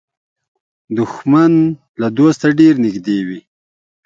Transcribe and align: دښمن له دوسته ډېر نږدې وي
دښمن 0.97 1.53
له 2.01 2.07
دوسته 2.17 2.47
ډېر 2.59 2.73
نږدې 2.85 3.19
وي 3.27 3.39